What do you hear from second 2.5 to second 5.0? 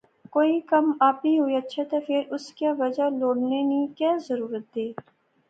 کیا وجہ لوڑنے نی کہہ ضرورت دیر